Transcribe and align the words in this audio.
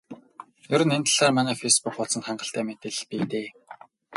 Ер 0.73 0.81
нь 0.87 0.93
энэ 0.97 1.07
талаар 1.09 1.31
манай 1.37 1.55
фейсбүүк 1.61 1.93
хуудсанд 1.95 2.25
хангалттай 2.25 2.63
мэдээлэл 2.65 3.07
бий 3.09 3.23
дээ. 3.31 3.47